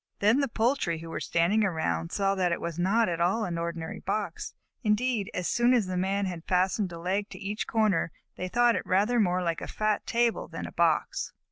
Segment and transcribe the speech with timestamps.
[0.17, 3.59] Then the poultry who were standing around saw that it was not at all an
[3.59, 4.55] ordinary box.
[4.83, 8.75] Indeed, as soon as the Man had fastened a leg to each corner, they thought
[8.75, 11.33] it rather more like a fat table than a box.